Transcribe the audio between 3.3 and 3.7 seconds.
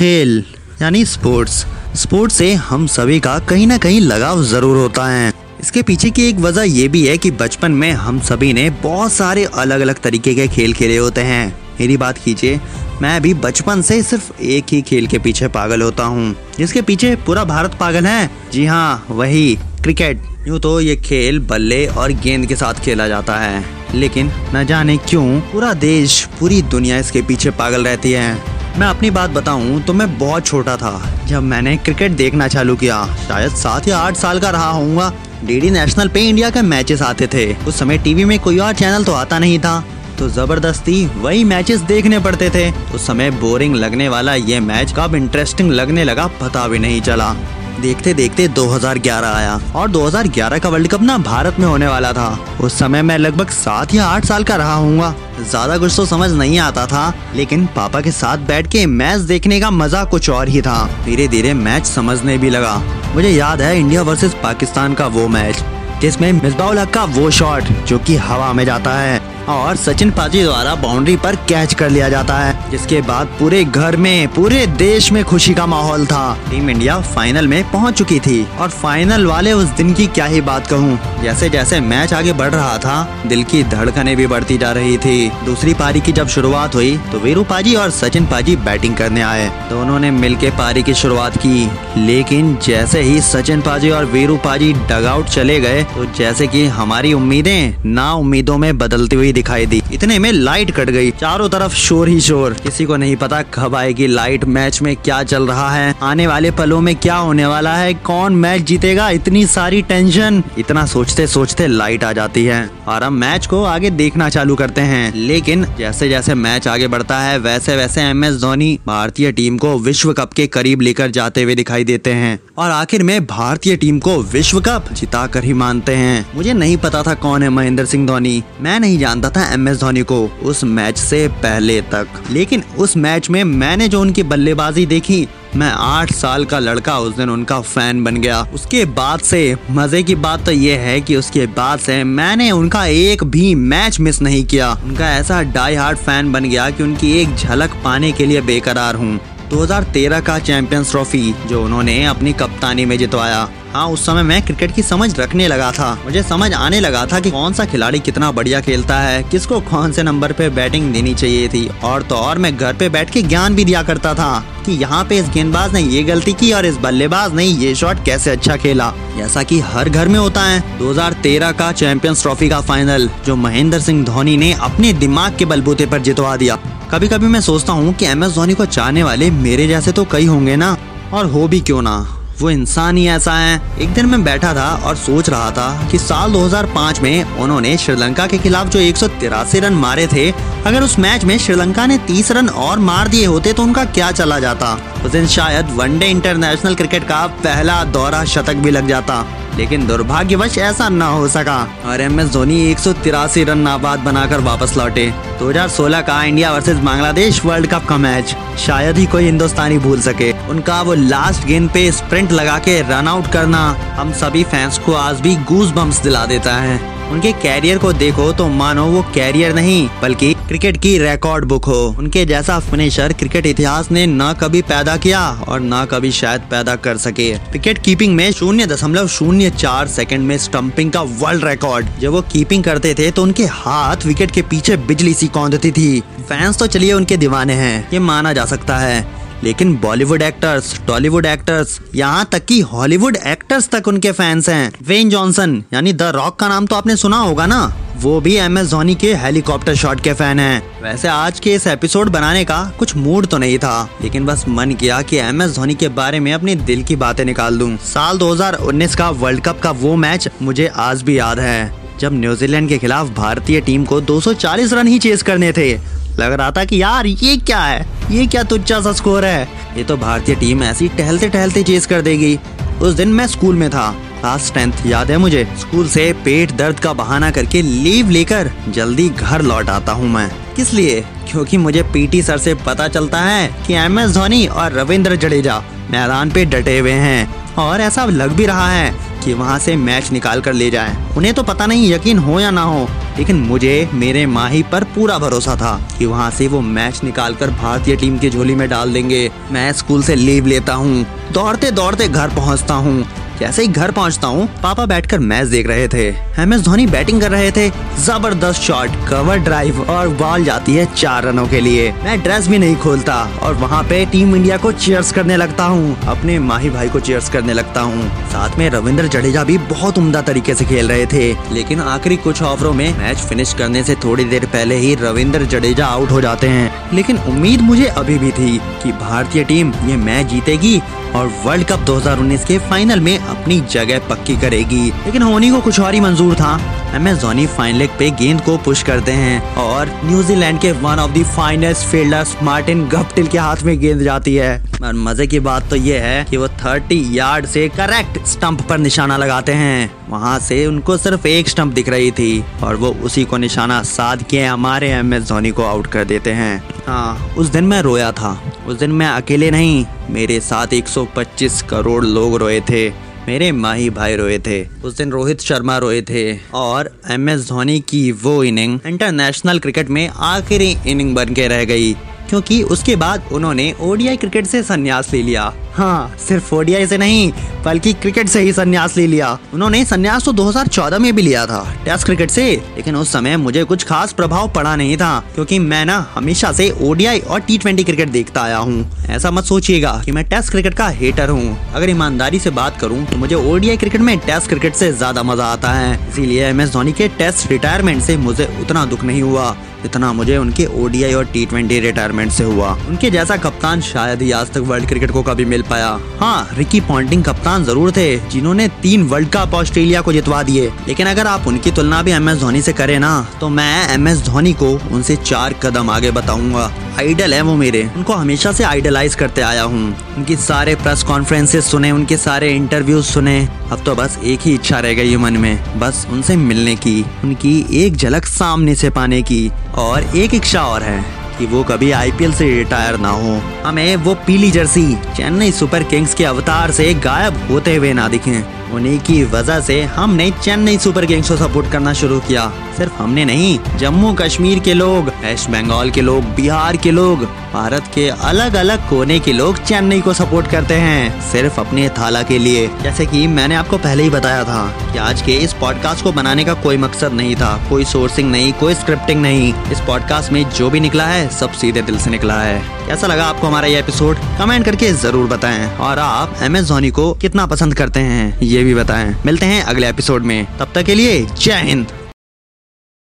कहीं